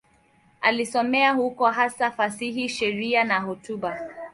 Alisomea 0.61 1.31
huko, 1.33 1.65
hasa 1.65 2.11
fasihi, 2.11 2.69
sheria 2.69 3.23
na 3.23 3.39
hotuba. 3.39 3.99